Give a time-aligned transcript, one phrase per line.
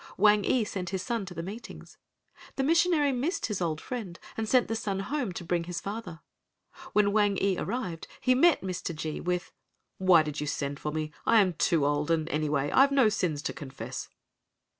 [0.17, 1.97] Wang ee sent his son to the meetings.
[2.55, 6.21] The missionary missed his old friend and sent the son home to bring his father.
[6.93, 8.95] When Wang ee arrived he met Mr.
[8.95, 9.51] G—— with,
[9.99, 11.11] "Why did you send for me?
[11.27, 14.09] I am too old and, anyway, I've no sins to confess."